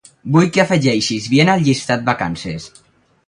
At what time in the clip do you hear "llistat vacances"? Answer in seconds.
1.67-2.69